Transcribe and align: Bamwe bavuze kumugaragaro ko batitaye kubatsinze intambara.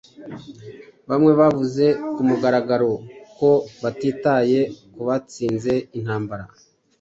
Bamwe 1.09 1.31
bavuze 1.39 1.85
kumugaragaro 2.15 2.91
ko 3.37 3.49
batitaye 3.81 4.59
kubatsinze 4.93 5.73
intambara. 5.97 6.45